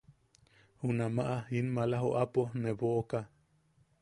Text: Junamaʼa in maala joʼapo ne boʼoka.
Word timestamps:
Junamaʼa 0.85 1.35
in 1.57 1.67
maala 1.75 1.97
joʼapo 2.03 2.41
ne 2.61 2.69
boʼoka. 2.79 3.19